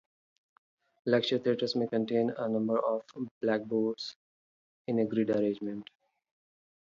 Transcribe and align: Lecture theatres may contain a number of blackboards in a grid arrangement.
Lecture 1.05 1.37
theatres 1.37 1.75
may 1.75 1.85
contain 1.85 2.31
a 2.35 2.49
number 2.49 2.79
of 2.83 3.03
blackboards 3.39 4.15
in 4.87 4.97
a 4.97 5.05
grid 5.05 5.29
arrangement. 5.29 5.87